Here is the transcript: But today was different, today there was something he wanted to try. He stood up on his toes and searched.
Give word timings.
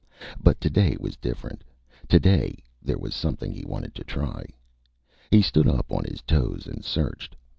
But 0.41 0.59
today 0.59 0.97
was 0.99 1.15
different, 1.15 1.63
today 2.07 2.63
there 2.81 2.97
was 2.97 3.13
something 3.13 3.51
he 3.53 3.63
wanted 3.67 3.93
to 3.93 4.03
try. 4.03 4.45
He 5.29 5.43
stood 5.43 5.67
up 5.67 5.91
on 5.91 6.05
his 6.05 6.23
toes 6.23 6.65
and 6.65 6.83
searched. 6.83 7.35